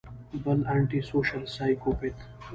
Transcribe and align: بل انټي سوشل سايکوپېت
بل 0.43 0.59
انټي 0.73 0.99
سوشل 1.09 1.43
سايکوپېت 1.55 2.17